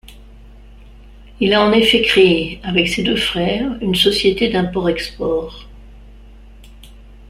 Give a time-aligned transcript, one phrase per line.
[1.39, 5.67] Il y a en effet créé, avec ses deux frères, une société d'import-export.